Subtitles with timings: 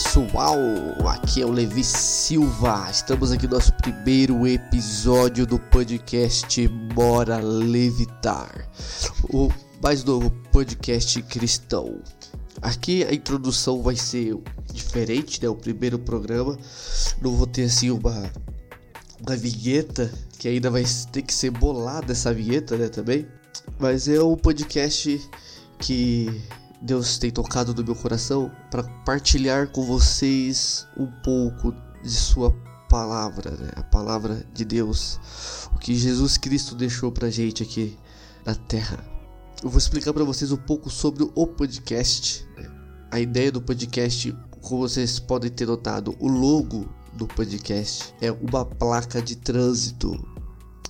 [0.00, 0.56] Pessoal,
[1.08, 2.86] aqui é o Levi Silva.
[2.88, 8.70] Estamos aqui no nosso primeiro episódio do podcast Bora Levitar,
[9.24, 9.50] o
[9.82, 12.00] mais novo podcast cristão.
[12.62, 14.38] Aqui a introdução vai ser
[14.72, 15.48] diferente, né?
[15.48, 16.56] O primeiro programa
[17.20, 18.30] não vou ter assim uma
[19.20, 22.86] uma vinheta que ainda vai ter que ser bolada essa vinheta, né?
[22.88, 23.26] Também,
[23.80, 25.20] mas é um podcast
[25.80, 26.40] que
[26.80, 32.54] Deus tem tocado no meu coração para partilhar com vocês um pouco de Sua
[32.88, 33.70] palavra, né?
[33.76, 35.18] a palavra de Deus,
[35.74, 37.98] o que Jesus Cristo deixou para gente aqui
[38.46, 39.04] na Terra.
[39.62, 42.46] Eu vou explicar para vocês um pouco sobre o podcast.
[43.10, 48.64] A ideia do podcast, como vocês podem ter notado, o logo do podcast é uma
[48.64, 50.37] placa de trânsito.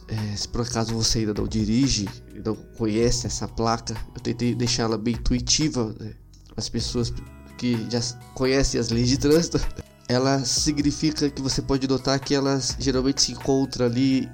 [0.09, 2.09] É, se por acaso você ainda não dirige,
[2.45, 5.95] não conhece essa placa, eu tentei deixá-la bem intuitiva.
[6.01, 6.14] Né?
[6.56, 7.12] As pessoas
[7.59, 8.01] que já
[8.34, 9.61] conhecem as leis de trânsito,
[10.09, 14.29] ela significa que você pode notar que elas geralmente se encontram ali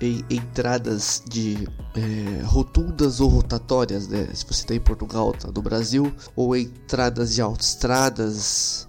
[0.00, 4.28] em entradas de é, rotundas ou rotatórias, né?
[4.34, 8.86] Se você está em Portugal, tá no Brasil, ou entradas de autoestradas,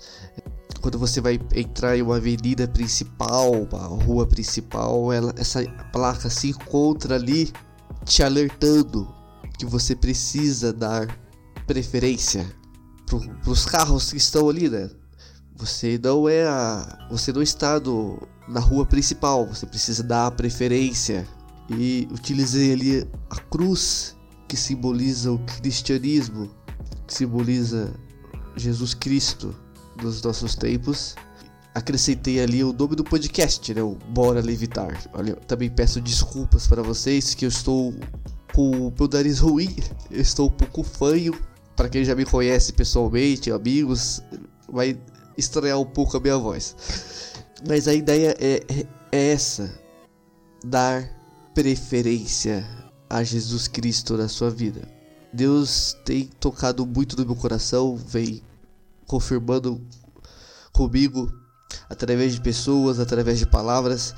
[0.79, 6.49] quando você vai entrar em uma avenida principal, uma rua principal, ela, essa placa se
[6.49, 7.51] encontra ali
[8.05, 9.07] te alertando
[9.57, 11.07] que você precisa dar
[11.65, 12.45] preferência
[13.05, 14.89] para os carros que estão ali, né?
[15.55, 21.27] Você não é a, você não está no, na rua principal, você precisa dar preferência.
[21.69, 24.15] E utilizei ali a cruz
[24.47, 26.49] que simboliza o cristianismo,
[27.05, 27.93] que simboliza
[28.55, 29.53] Jesus Cristo
[29.97, 31.15] dos nossos tempos.
[31.73, 33.81] Acrescentei ali o nome do podcast, né?
[33.81, 34.99] O Bora Levitar.
[35.13, 37.93] Olha, também peço desculpas para vocês que eu estou
[38.53, 39.75] com o meu nariz ruim,
[40.09, 41.39] eu estou um pouco fanho.
[41.75, 44.23] Para quem já me conhece pessoalmente, amigos,
[44.67, 44.99] vai
[45.37, 46.75] estranhar um pouco a minha voz.
[47.67, 49.71] Mas a ideia é, é, é essa:
[50.65, 51.07] dar
[51.53, 52.67] preferência
[53.07, 54.81] a Jesus Cristo na sua vida.
[55.31, 58.41] Deus tem tocado muito no meu coração, vem
[59.07, 59.81] confirmando
[60.71, 61.33] comigo
[61.89, 64.13] através de pessoas, através de palavras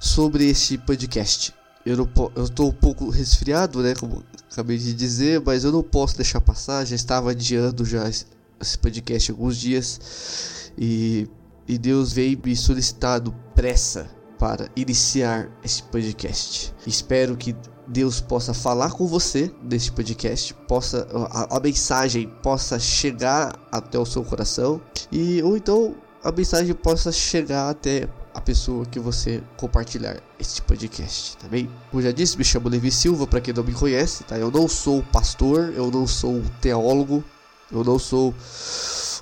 [0.00, 1.54] sobre este podcast.
[1.84, 2.08] Eu
[2.44, 6.84] estou um pouco resfriado, né, como acabei de dizer, mas eu não posso deixar passar.
[6.84, 11.28] Já estava adiando já esse podcast alguns dias e,
[11.66, 16.74] e Deus veio me solicitado pressa para iniciar esse podcast.
[16.86, 17.54] Espero que
[17.90, 24.06] Deus possa falar com você neste podcast, possa a, a, mensagem possa chegar até o
[24.06, 24.80] seu coração
[25.10, 31.36] e ou então a mensagem possa chegar até a pessoa que você compartilhar este podcast,
[31.36, 31.68] tá bem?
[31.90, 34.38] Como já disse, me chamo Levi Silva, para quem não me conhece, tá?
[34.38, 37.24] Eu não sou pastor, eu não sou teólogo,
[37.72, 38.32] eu não sou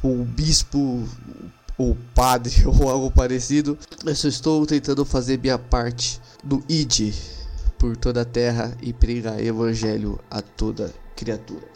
[0.05, 1.09] um bispo
[1.79, 3.79] ou padre ou algo parecido.
[4.05, 7.15] Eu só estou tentando fazer minha parte do ID
[7.79, 11.67] por toda a terra e pregar evangelho a toda criatura.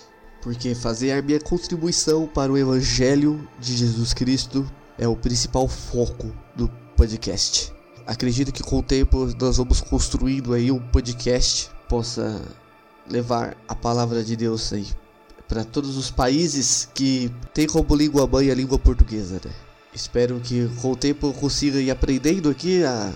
[0.43, 4.69] Porque fazer a minha contribuição para o evangelho de Jesus Cristo
[4.99, 7.73] é o principal foco do podcast.
[8.07, 12.43] Acredito que com o tempo nós vamos construindo aí um podcast possa
[13.09, 14.87] levar a palavra de Deus aí
[15.49, 19.53] para todos os países que têm como língua mãe a língua portuguesa, né?
[19.95, 23.13] Espero que com o tempo eu consiga ir aprendendo aqui a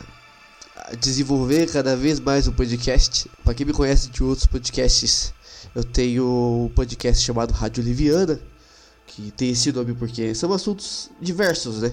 [1.00, 3.30] desenvolver cada vez mais o podcast.
[3.44, 5.32] Para quem me conhece de outros podcasts,
[5.74, 8.40] eu tenho um podcast chamado Rádio Liviana,
[9.06, 11.92] que tem esse nome porque são assuntos diversos, né?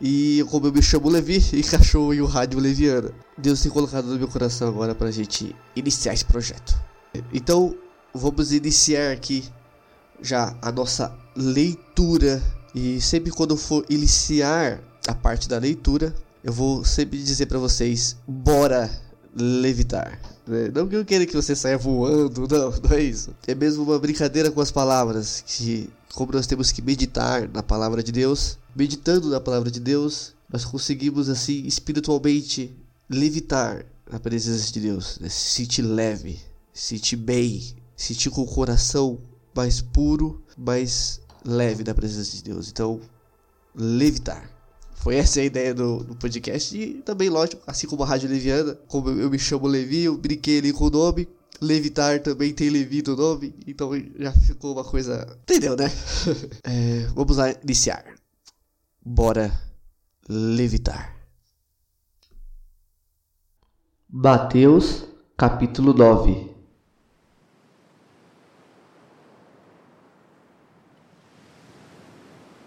[0.00, 3.12] E como eu me chamo Levi, encaixou em o Rádio Leviana.
[3.38, 6.78] Deus tem colocado no meu coração agora pra gente iniciar esse projeto.
[7.32, 7.74] Então,
[8.12, 9.44] vamos iniciar aqui
[10.20, 12.42] já a nossa leitura
[12.74, 18.16] e sempre quando for iniciar a parte da leitura, eu vou sempre dizer para vocês:
[18.28, 18.90] bora
[19.34, 20.20] levitar.
[20.46, 20.70] Né?
[20.72, 23.34] Não que eu queira que você saia voando, não, não é isso.
[23.46, 28.02] É mesmo uma brincadeira com as palavras, que como nós temos que meditar na palavra
[28.02, 32.72] de Deus, meditando na palavra de Deus, nós conseguimos assim espiritualmente
[33.08, 35.28] levitar na presença de Deus, né?
[35.28, 36.38] se sentir leve,
[36.72, 37.60] se sentir bem,
[37.96, 39.18] se sentir com o coração
[39.56, 42.68] mais puro, mais leve da presença de Deus.
[42.68, 43.00] Então,
[43.74, 44.53] levitar.
[45.04, 46.74] Foi essa a ideia do, do, podcast.
[46.74, 50.16] E também, lógico, assim como a Rádio Leviana, como eu, eu me chamo Levi, eu
[50.16, 51.28] brinquei ali com o nome.
[51.60, 55.38] Levitar também tem Levi no nome, então já ficou uma coisa.
[55.42, 55.90] Entendeu, né?
[56.64, 58.02] é, vamos lá iniciar.
[59.04, 59.52] Bora
[60.26, 61.14] levitar.
[64.08, 65.04] Mateus,
[65.36, 66.54] capítulo 9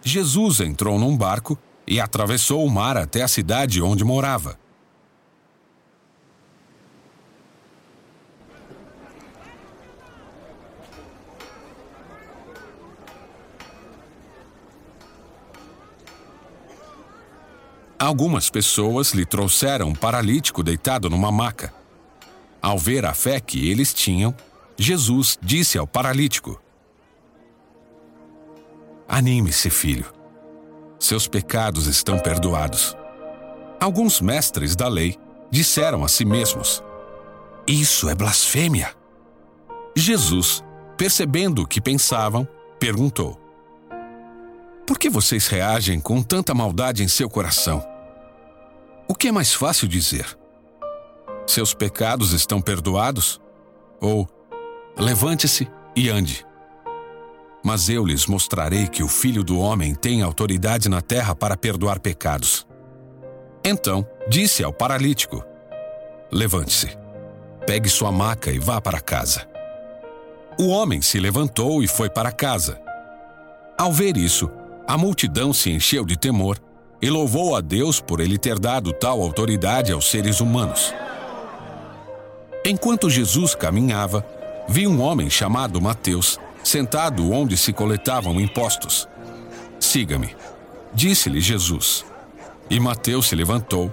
[0.03, 1.57] Jesus entrou num barco
[1.87, 4.59] e atravessou o mar até a cidade onde morava.
[17.97, 21.73] Algumas pessoas lhe trouxeram um paralítico deitado numa maca.
[22.61, 24.35] Ao ver a fé que eles tinham,
[24.77, 26.61] Jesus disse ao paralítico:
[29.07, 30.16] Anime-se, filho.
[30.99, 32.97] Seus pecados estão perdoados.
[33.79, 35.15] Alguns mestres da lei
[35.51, 36.83] disseram a si mesmos:
[37.67, 38.95] Isso é blasfêmia.
[39.95, 40.63] Jesus,
[40.97, 42.47] percebendo o que pensavam,
[42.79, 43.39] perguntou:
[44.87, 47.85] Por que vocês reagem com tanta maldade em seu coração?
[49.07, 50.37] O que é mais fácil dizer?
[51.45, 53.39] Seus pecados estão perdoados?
[54.01, 54.27] Ou
[54.97, 56.46] levante-se e ande?
[57.63, 61.99] Mas eu lhes mostrarei que o Filho do Homem tem autoridade na terra para perdoar
[61.99, 62.65] pecados.
[63.63, 65.43] Então disse ao paralítico:
[66.31, 66.97] Levante-se,
[67.65, 69.47] pegue sua maca e vá para casa.
[70.59, 72.79] O homem se levantou e foi para casa.
[73.77, 74.49] Ao ver isso,
[74.87, 76.57] a multidão se encheu de temor
[77.01, 80.93] e louvou a Deus por ele ter dado tal autoridade aos seres humanos.
[82.65, 84.25] Enquanto Jesus caminhava,
[84.67, 89.07] viu um homem chamado Mateus sentado onde se coletavam impostos.
[89.79, 90.35] Siga-me,
[90.93, 92.05] disse-lhe Jesus.
[92.69, 93.91] E Mateus se levantou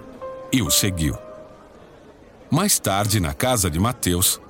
[0.52, 1.16] e o seguiu.
[2.50, 4.40] Mais tarde, na casa de Mateus,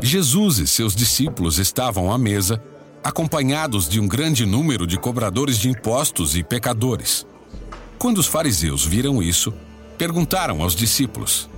[0.00, 2.62] Jesus e seus discípulos estavam à mesa,
[3.02, 7.26] acompanhados de um grande número de cobradores de impostos e pecadores.
[7.98, 9.52] Quando os fariseus viram isso,
[9.98, 11.50] perguntaram aos discípulos: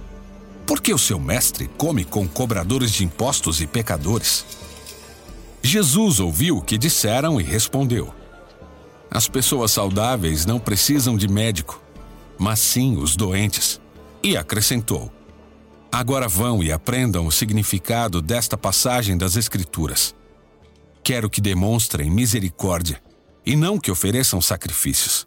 [0.67, 4.45] Por que o seu mestre come com cobradores de impostos e pecadores?
[5.67, 8.15] Jesus ouviu o que disseram e respondeu:
[9.11, 11.83] As pessoas saudáveis não precisam de médico,
[12.39, 13.81] mas sim os doentes.
[14.23, 15.13] E acrescentou:
[15.91, 20.15] Agora vão e aprendam o significado desta passagem das Escrituras.
[21.03, 23.03] Quero que demonstrem misericórdia
[23.45, 25.27] e não que ofereçam sacrifícios.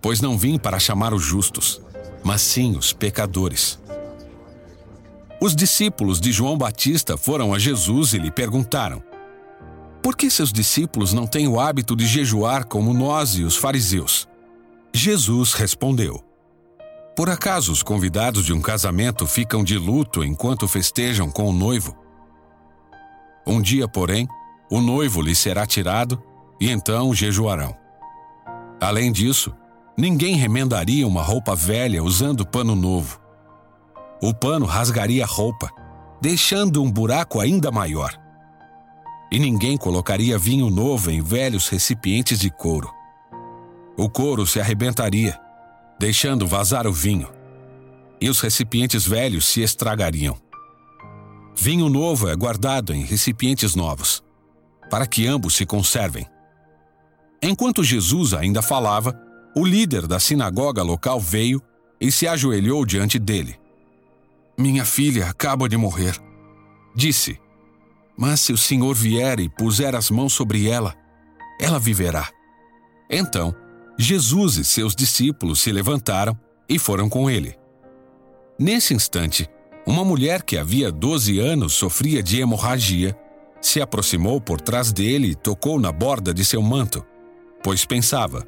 [0.00, 1.80] Pois não vim para chamar os justos,
[2.22, 3.76] mas sim os pecadores.
[5.40, 9.07] Os discípulos de João Batista foram a Jesus e lhe perguntaram:
[10.02, 14.28] por que seus discípulos não têm o hábito de jejuar como nós e os fariseus?
[14.94, 16.22] Jesus respondeu:
[17.16, 21.96] Por acaso os convidados de um casamento ficam de luto enquanto festejam com o noivo?
[23.46, 24.28] Um dia, porém,
[24.70, 26.22] o noivo lhe será tirado
[26.60, 27.74] e então jejuarão.
[28.80, 29.52] Além disso,
[29.96, 33.20] ninguém remendaria uma roupa velha usando pano novo.
[34.22, 35.70] O pano rasgaria a roupa,
[36.20, 38.27] deixando um buraco ainda maior
[39.30, 42.90] e ninguém colocaria vinho novo em velhos recipientes de couro.
[43.96, 45.38] O couro se arrebentaria,
[45.98, 47.28] deixando vazar o vinho,
[48.20, 50.36] e os recipientes velhos se estragariam.
[51.54, 54.22] Vinho novo é guardado em recipientes novos,
[54.90, 56.26] para que ambos se conservem.
[57.42, 59.18] Enquanto Jesus ainda falava,
[59.54, 61.60] o líder da sinagoga local veio
[62.00, 63.58] e se ajoelhou diante dele.
[64.56, 66.16] Minha filha acaba de morrer,
[66.94, 67.38] disse
[68.18, 70.96] mas se o Senhor vier e puser as mãos sobre ela,
[71.60, 72.28] ela viverá.
[73.08, 73.54] Então,
[73.96, 76.36] Jesus e seus discípulos se levantaram
[76.68, 77.56] e foram com ele.
[78.58, 79.48] Nesse instante,
[79.86, 83.16] uma mulher que havia 12 anos sofria de hemorragia
[83.60, 87.06] se aproximou por trás dele e tocou na borda de seu manto,
[87.62, 88.46] pois pensava: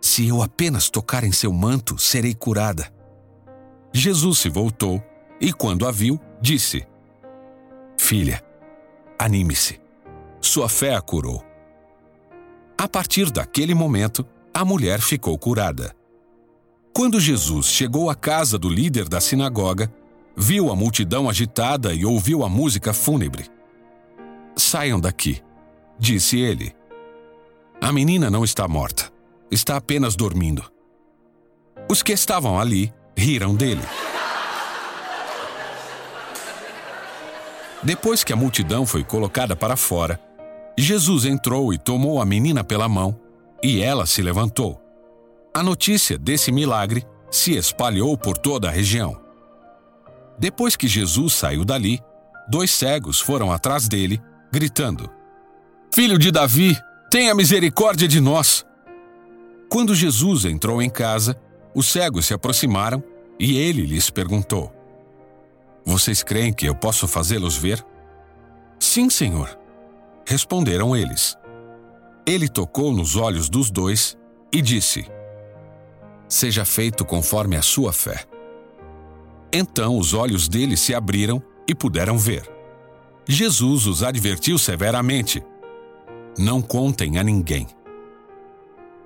[0.00, 2.92] se eu apenas tocar em seu manto, serei curada.
[3.92, 5.02] Jesus se voltou
[5.40, 6.86] e, quando a viu, disse:
[7.98, 8.42] Filha,
[9.18, 9.80] Anime-se.
[10.40, 11.44] Sua fé a curou.
[12.78, 15.94] A partir daquele momento, a mulher ficou curada.
[16.92, 19.92] Quando Jesus chegou à casa do líder da sinagoga,
[20.36, 23.46] viu a multidão agitada e ouviu a música fúnebre.
[24.56, 25.42] Saiam daqui,
[25.98, 26.74] disse ele.
[27.80, 29.10] A menina não está morta,
[29.50, 30.64] está apenas dormindo.
[31.90, 33.82] Os que estavam ali riram dele.
[37.86, 40.18] Depois que a multidão foi colocada para fora,
[40.76, 43.16] Jesus entrou e tomou a menina pela mão,
[43.62, 44.82] e ela se levantou.
[45.54, 49.16] A notícia desse milagre se espalhou por toda a região.
[50.36, 52.00] Depois que Jesus saiu dali,
[52.48, 54.20] dois cegos foram atrás dele,
[54.52, 55.08] gritando:
[55.94, 56.76] Filho de Davi,
[57.08, 58.66] tenha misericórdia de nós!
[59.70, 61.40] Quando Jesus entrou em casa,
[61.72, 63.00] os cegos se aproximaram
[63.38, 64.75] e ele lhes perguntou:
[65.86, 67.86] vocês creem que eu posso fazê-los ver?
[68.80, 69.56] Sim, senhor.
[70.26, 71.38] Responderam eles.
[72.26, 74.18] Ele tocou nos olhos dos dois
[74.52, 75.06] e disse:
[76.28, 78.24] Seja feito conforme a sua fé.
[79.52, 82.50] Então os olhos deles se abriram e puderam ver.
[83.28, 85.40] Jesus os advertiu severamente:
[86.36, 87.68] Não contem a ninguém.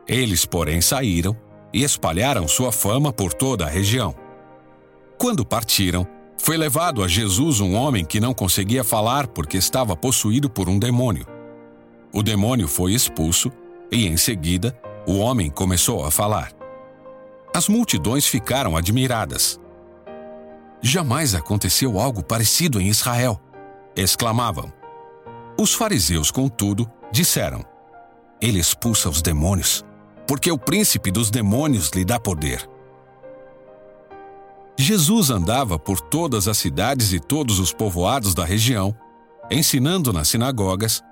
[0.09, 1.37] Eles, porém, saíram
[1.75, 4.15] e espalharam sua fama por toda a região.
[5.19, 6.07] Quando partiram,
[6.43, 10.79] foi levado a Jesus um homem que não conseguia falar porque estava possuído por um
[10.79, 11.27] demônio.
[12.13, 13.53] O demônio foi expulso
[13.93, 16.51] e, em seguida, o homem começou a falar.
[17.55, 19.61] As multidões ficaram admiradas.
[20.81, 23.39] Jamais aconteceu algo parecido em Israel,
[23.95, 24.73] exclamavam.
[25.59, 27.63] Os fariseus, contudo, disseram:
[28.41, 29.85] Ele expulsa os demônios,
[30.27, 32.67] porque o príncipe dos demônios lhe dá poder.
[34.81, 38.97] Jesus andava por todas as cidades e todos os povoados da região,
[39.51, 41.03] ensinando nas sinagogas,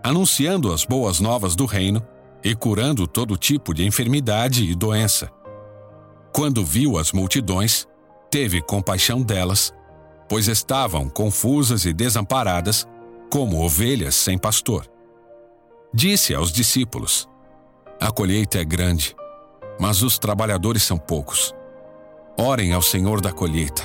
[0.00, 2.00] anunciando as boas novas do reino
[2.44, 5.28] e curando todo tipo de enfermidade e doença.
[6.32, 7.84] Quando viu as multidões,
[8.30, 9.74] teve compaixão delas,
[10.28, 12.86] pois estavam confusas e desamparadas,
[13.28, 14.88] como ovelhas sem pastor.
[15.92, 17.28] Disse aos discípulos:
[18.00, 19.16] A colheita é grande,
[19.80, 21.52] mas os trabalhadores são poucos.
[22.38, 23.82] Orem ao Senhor da colheita.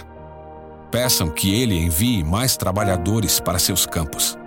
[0.91, 4.38] Peçam que ele envie mais trabalhadores para seus campos.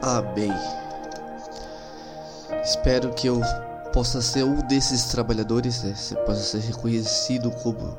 [0.00, 0.50] Amém.
[2.64, 3.42] Espero que eu
[3.92, 5.94] possa ser um desses trabalhadores, né?
[5.94, 7.94] Você possa ser reconhecido como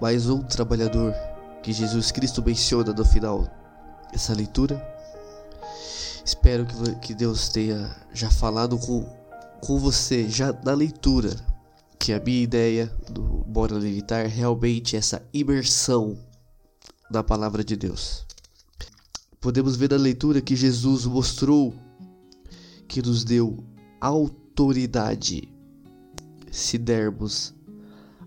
[0.00, 1.14] mais um trabalhador
[1.62, 3.57] que Jesus Cristo menciona no final
[4.12, 4.82] dessa leitura.
[6.24, 9.02] Espero que, que Deus tenha já falado com,
[9.60, 11.34] com você, já na leitura,
[11.98, 16.18] que a minha ideia do Bora Levitar é realmente essa imersão
[17.10, 18.26] na palavra de Deus.
[19.40, 21.74] Podemos ver na leitura que Jesus mostrou
[22.86, 23.64] que nos deu
[24.00, 25.52] autoridade
[26.50, 27.54] se dermos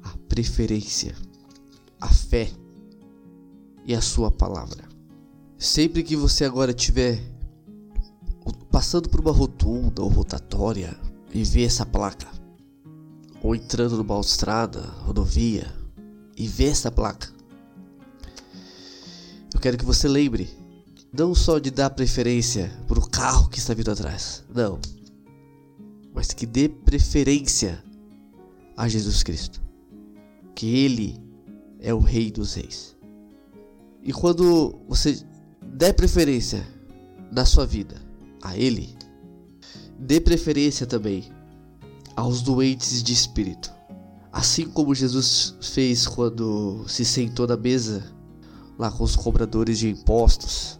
[0.03, 1.15] a preferência,
[1.99, 2.49] a fé
[3.85, 4.90] e a sua palavra.
[5.61, 7.21] Sempre que você agora estiver
[8.71, 10.99] passando por uma rotunda ou rotatória
[11.31, 12.27] e ver essa placa,
[13.43, 15.71] ou entrando numa estrada, rodovia
[16.35, 17.31] e ver essa placa,
[19.53, 20.49] eu quero que você lembre
[21.13, 24.79] não só de dar preferência para o carro que está vindo atrás, não,
[26.11, 27.83] mas que dê preferência
[28.75, 29.61] a Jesus Cristo,
[30.55, 31.21] que Ele
[31.79, 32.97] é o Rei dos Reis.
[34.01, 35.23] E quando você
[35.73, 36.67] der preferência
[37.31, 37.95] na sua vida
[38.41, 38.95] a Ele,
[39.97, 41.31] dê preferência também
[42.15, 43.71] aos doentes de espírito.
[44.31, 48.03] Assim como Jesus fez quando se sentou na mesa
[48.77, 50.79] lá com os cobradores de impostos,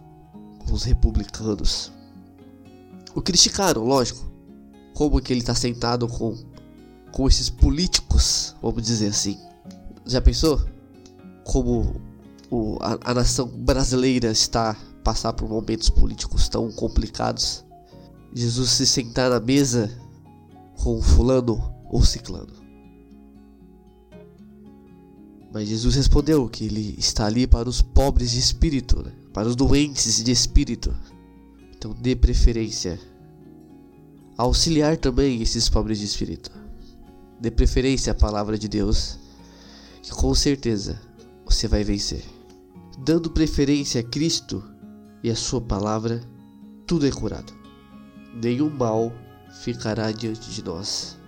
[0.58, 1.90] com os republicanos.
[3.14, 4.30] O criticaram, lógico.
[4.94, 6.36] Como que ele está sentado com,
[7.10, 9.38] com esses políticos, vamos dizer assim.
[10.06, 10.62] Já pensou?
[11.44, 11.94] Como
[12.52, 17.64] o, a, a nação brasileira está passar por momentos políticos tão complicados.
[18.34, 19.90] Jesus se sentar na mesa
[20.82, 22.52] com fulano ou ciclano.
[25.50, 29.12] Mas Jesus respondeu que ele está ali para os pobres de espírito, né?
[29.32, 30.94] para os doentes de espírito.
[31.74, 33.00] Então dê preferência
[34.36, 36.50] a auxiliar também esses pobres de espírito.
[37.40, 39.18] Dê preferência à palavra de Deus,
[40.02, 41.00] que com certeza
[41.46, 42.31] você vai vencer
[42.98, 44.62] dando preferência a Cristo
[45.22, 46.22] e a Sua palavra,
[46.86, 47.52] tudo é curado.
[48.34, 49.12] Nenhum mal
[49.62, 51.18] ficará diante de nós,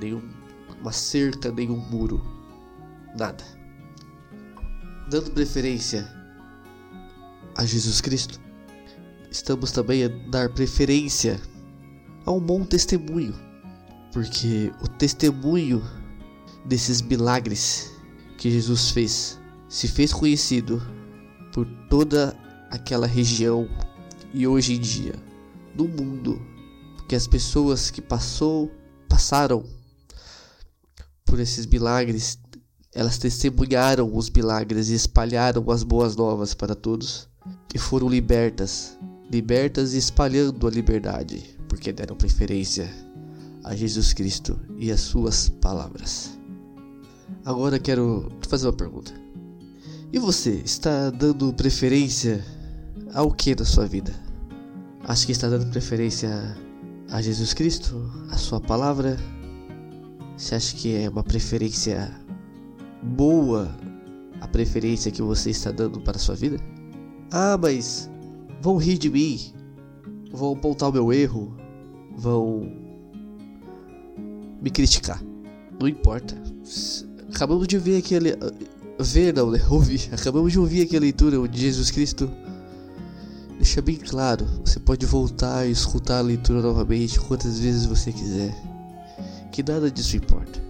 [0.00, 2.22] nenhuma cerca, nenhum muro,
[3.16, 3.44] nada.
[5.10, 6.08] Dando preferência
[7.56, 8.40] a Jesus Cristo,
[9.30, 11.40] estamos também a dar preferência
[12.26, 13.34] a um bom testemunho,
[14.12, 15.82] porque o testemunho
[16.64, 17.92] desses milagres
[18.38, 19.38] que Jesus fez
[19.74, 20.80] se fez conhecido
[21.52, 22.32] por toda
[22.70, 23.68] aquela região
[24.32, 25.14] e hoje em dia
[25.74, 26.40] no mundo,
[26.96, 28.70] porque as pessoas que passou,
[29.08, 29.64] passaram
[31.24, 32.38] por esses milagres,
[32.94, 37.28] elas testemunharam os milagres e espalharam as boas novas para todos
[37.74, 38.96] e foram libertas,
[39.28, 42.88] libertas e espalhando a liberdade, porque deram preferência
[43.64, 46.38] a Jesus Cristo e as suas palavras.
[47.44, 49.23] Agora quero te fazer uma pergunta.
[50.14, 52.40] E você, está dando preferência
[53.12, 54.14] ao que na sua vida?
[55.02, 56.56] Acho que está dando preferência
[57.10, 59.16] a Jesus Cristo, a sua palavra?
[60.36, 62.14] Você acha que é uma preferência
[63.02, 63.68] boa
[64.40, 66.58] a preferência que você está dando para a sua vida?
[67.32, 68.08] Ah, mas
[68.62, 69.52] vão rir de mim,
[70.30, 71.56] vão apontar o meu erro,
[72.16, 72.70] vão
[74.62, 75.20] me criticar.
[75.80, 76.40] Não importa.
[77.34, 78.30] Acabamos de ver aquele.
[78.98, 79.60] Ver não, né?
[79.68, 80.08] Ouvir.
[80.12, 82.30] Acabamos de ouvir aqui a leitura onde Jesus Cristo
[83.56, 84.46] deixa bem claro.
[84.64, 88.54] Você pode voltar e escutar a leitura novamente quantas vezes você quiser.
[89.50, 90.62] Que nada disso importa.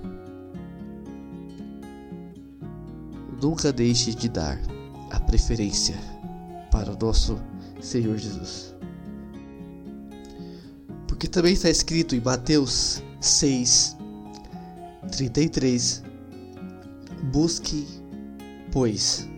[3.43, 4.59] Nunca deixe de dar
[5.11, 5.97] a preferência
[6.71, 7.39] para o nosso
[7.81, 8.75] Senhor Jesus.
[11.07, 13.97] Porque também está escrito em Mateus 6,
[15.13, 16.03] 33:
[17.33, 17.87] Busque,
[18.75, 19.29] pois,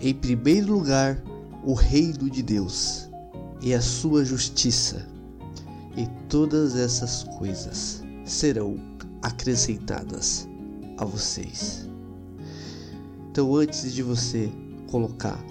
[0.00, 1.20] em primeiro lugar
[1.64, 3.10] o reino de Deus
[3.60, 5.04] e a sua justiça,
[5.96, 8.76] e todas essas coisas serão
[9.20, 10.48] acrescentadas
[10.96, 11.88] a vocês.
[13.28, 14.48] Então, antes de você
[14.88, 15.44] colocar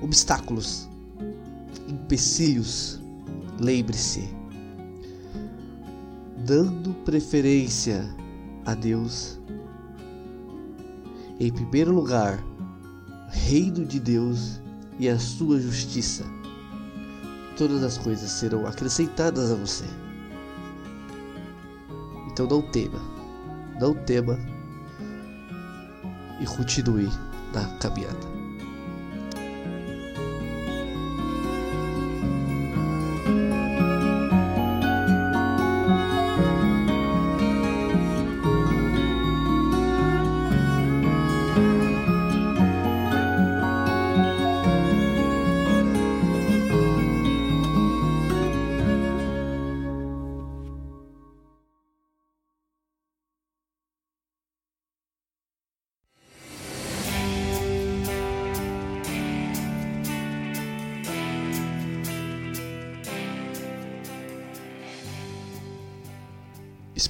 [0.00, 0.88] obstáculos,
[1.86, 2.98] empecilhos,
[3.60, 4.26] lembre-se,
[6.46, 8.08] dando preferência
[8.64, 9.38] a Deus,
[11.38, 12.42] em primeiro lugar,
[13.28, 14.60] reino de Deus
[14.98, 16.24] e a sua justiça,
[17.56, 19.84] todas as coisas serão acrescentadas a você.
[22.30, 23.00] Então não tema,
[23.80, 24.38] não tema
[26.40, 27.08] e continue
[27.52, 28.35] na caminhada.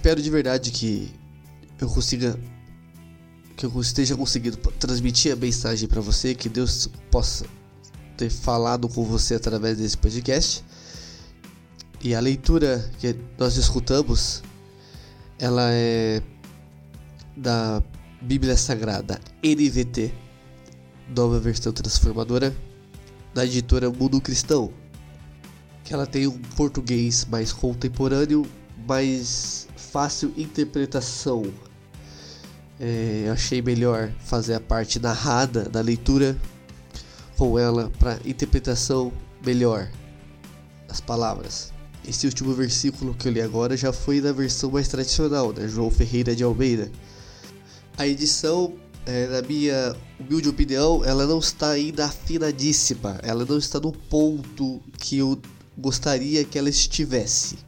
[0.07, 1.13] Espero de verdade que
[1.81, 2.39] eu consiga
[3.57, 7.45] que eu esteja conseguindo transmitir a mensagem para você, que Deus possa
[8.17, 10.65] ter falado com você através desse podcast.
[12.01, 14.45] E a leitura que nós escutamos,
[15.41, 16.23] ela é
[17.37, 17.83] da
[18.23, 20.15] Bíblia Sagrada NVT,
[21.17, 22.57] nova versão transformadora,
[23.35, 24.73] da editora Mundo Cristão,
[25.83, 28.47] que ela tem um português mais contemporâneo,
[28.87, 31.45] mais fácil interpretação.
[32.79, 36.37] É, eu achei melhor fazer a parte narrada da leitura
[37.37, 39.13] com ela para interpretação
[39.45, 39.89] melhor
[40.87, 41.73] das palavras.
[42.07, 45.67] Esse último versículo que eu li agora já foi da versão mais tradicional, né?
[45.67, 46.91] João Ferreira de Almeida.
[47.99, 48.75] A edição,
[49.07, 54.81] é, na minha humilde opinião, ela não está ainda afinadíssima, ela não está no ponto
[54.99, 55.41] que eu
[55.77, 57.66] gostaria que ela estivesse.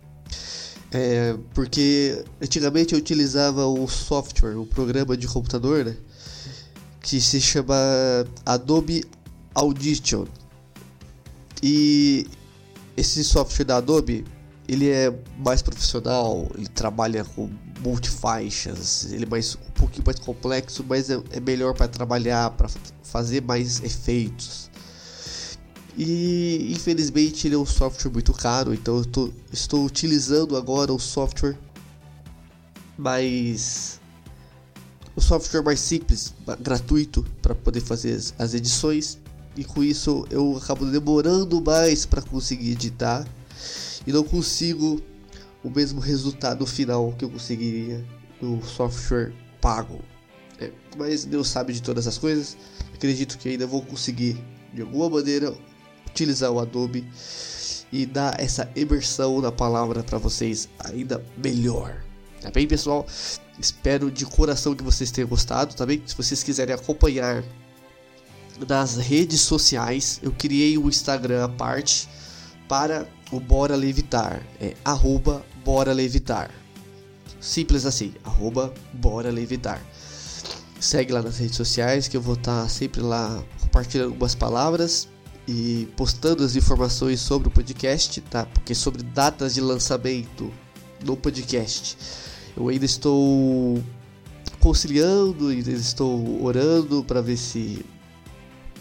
[0.90, 5.96] É, porque antigamente eu utilizava o software, o programa de computador, né,
[7.00, 7.74] que se chama
[8.44, 9.04] Adobe
[9.54, 10.26] Audition.
[11.62, 12.26] E
[12.96, 14.24] esse software da Adobe,
[14.66, 20.84] ele é mais profissional, ele trabalha com multifaixas, ele é mais, um pouquinho mais complexo,
[20.88, 22.68] mas é, é melhor para trabalhar, para
[23.02, 24.67] fazer mais efeitos.
[26.00, 30.98] E infelizmente ele é um software muito caro, então eu tô, estou utilizando agora o
[30.98, 31.58] software
[32.96, 34.00] mais.
[35.16, 39.18] o software mais simples, gratuito, para poder fazer as edições.
[39.56, 43.26] E com isso eu acabo demorando mais para conseguir editar
[44.06, 45.02] e não consigo
[45.64, 48.04] o mesmo resultado final que eu conseguiria
[48.40, 50.00] no software pago.
[50.60, 52.56] É, mas Deus sabe de todas as coisas.
[52.94, 54.40] Acredito que ainda vou conseguir
[54.72, 55.52] de alguma maneira
[56.08, 57.06] utilizar o Adobe
[57.92, 62.02] e dar essa imersão da palavra para vocês ainda melhor.
[62.40, 63.06] Tá bem, pessoal?
[63.58, 66.02] Espero de coração que vocês tenham gostado, tá bem?
[66.06, 67.42] Se vocês quiserem acompanhar
[68.68, 72.08] nas redes sociais, eu criei um Instagram à parte
[72.68, 74.42] para o Bora Levitar.
[74.60, 76.50] É arroba Bora Levitar.
[77.40, 79.80] Simples assim, arroba Bora Levitar.
[80.78, 85.08] Segue lá nas redes sociais que eu vou estar tá sempre lá compartilhando algumas palavras
[85.48, 88.44] e postando as informações sobre o podcast, tá?
[88.44, 90.52] Porque sobre datas de lançamento
[91.02, 91.96] do podcast,
[92.54, 93.82] eu ainda estou
[94.60, 97.84] conciliando, ainda estou orando para ver se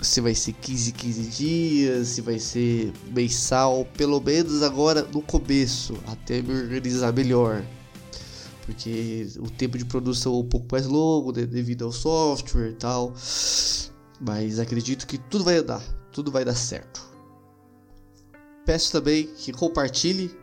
[0.02, 5.96] se vai ser 15 15 dias, se vai ser mensal, pelo menos agora no começo,
[6.06, 7.64] até me organizar melhor.
[8.66, 12.74] porque o tempo de produção é um pouco mais longo né, devido ao software e
[12.74, 13.14] tal.
[14.20, 15.82] Mas acredito que tudo vai andar,
[16.18, 17.08] tudo vai dar certo.
[18.66, 20.36] Peço também que compartilhe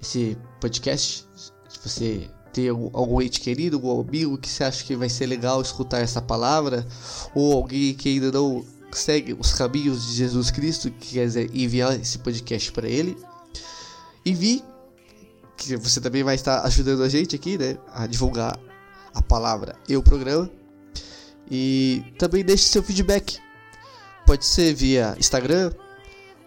[0.00, 1.26] esse podcast.
[1.68, 5.60] Se você tem algum ente querido, algum amigo que você acha que vai ser legal
[5.60, 6.86] escutar essa palavra,
[7.34, 12.18] ou alguém que ainda não segue os caminhos de Jesus Cristo, que quiser enviar esse
[12.18, 13.16] podcast para ele,
[14.24, 14.62] envie,
[15.56, 18.56] que você também vai estar ajudando a gente aqui, né, a divulgar
[19.12, 20.48] a palavra e o programa.
[21.50, 23.42] E também deixe seu feedback.
[24.26, 25.72] Pode ser via Instagram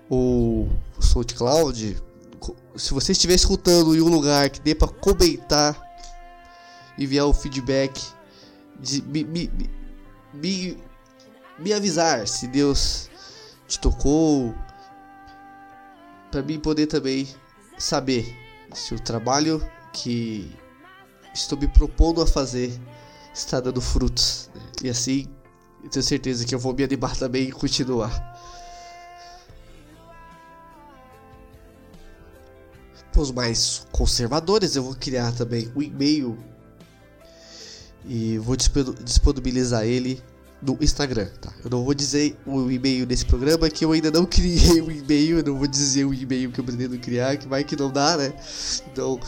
[0.10, 2.02] ou SoundCloud.
[2.76, 5.80] Se você estiver escutando em um lugar que dê para comentar,
[6.98, 8.02] enviar o feedback,
[8.80, 9.52] de, me, me,
[10.34, 10.78] me,
[11.60, 13.10] me avisar se Deus
[13.68, 14.54] te tocou,
[16.32, 17.28] para mim poder também
[17.78, 18.38] saber
[18.74, 20.54] se o trabalho que
[21.34, 22.78] estou me propondo a fazer
[23.34, 24.50] está dando frutos.
[24.84, 25.28] E assim,
[25.86, 28.12] eu tenho certeza que eu vou me animar também e continuar.
[33.12, 36.38] Para os mais conservadores, eu vou criar também um e-mail
[38.04, 40.22] e vou disponibilizar ele
[40.60, 41.54] no Instagram, tá?
[41.64, 45.38] Eu não vou dizer o e-mail desse programa que eu ainda não criei o e-mail,
[45.38, 48.18] eu não vou dizer o e-mail que eu pretendo criar, que vai que não dá,
[48.18, 48.34] né?
[48.92, 49.20] Então,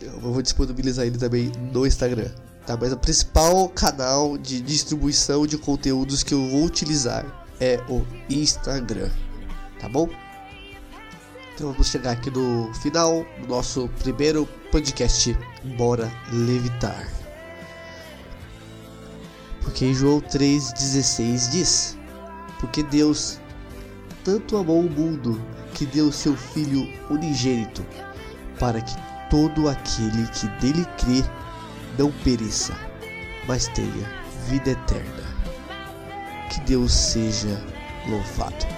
[0.00, 2.30] eu vou disponibilizar ele também no Instagram,
[2.66, 2.76] tá?
[2.78, 7.24] Mas o principal canal de distribuição de conteúdos que eu vou utilizar
[7.60, 9.10] é o Instagram,
[9.78, 10.08] tá bom?
[11.54, 15.34] Então vamos chegar aqui no final do nosso primeiro podcast
[15.78, 17.08] Bora Levitar.
[19.62, 21.98] Porque João 3,16 diz:
[22.60, 23.40] Porque Deus
[24.22, 25.40] tanto amou o mundo
[25.72, 27.84] que deu seu Filho unigênito,
[28.58, 28.94] para que
[29.30, 31.24] todo aquele que dele crê
[31.98, 32.74] não pereça,
[33.46, 34.08] mas tenha
[34.48, 35.36] vida eterna.
[36.50, 37.62] Que Deus seja
[38.08, 38.75] louvado.